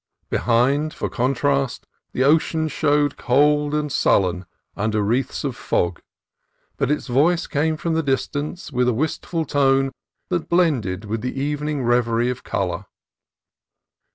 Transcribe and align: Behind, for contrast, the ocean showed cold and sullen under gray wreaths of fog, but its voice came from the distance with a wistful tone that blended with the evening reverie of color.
Behind, 0.31 0.95
for 0.95 1.11
contrast, 1.11 1.85
the 2.11 2.23
ocean 2.23 2.67
showed 2.69 3.17
cold 3.17 3.75
and 3.75 3.91
sullen 3.91 4.47
under 4.75 4.97
gray 4.99 5.17
wreaths 5.19 5.43
of 5.43 5.55
fog, 5.55 6.01
but 6.77 6.89
its 6.89 7.05
voice 7.05 7.45
came 7.45 7.77
from 7.77 7.93
the 7.93 8.01
distance 8.01 8.71
with 8.71 8.87
a 8.89 8.95
wistful 8.95 9.45
tone 9.45 9.91
that 10.29 10.49
blended 10.49 11.05
with 11.05 11.21
the 11.21 11.39
evening 11.39 11.83
reverie 11.83 12.31
of 12.31 12.43
color. 12.43 12.87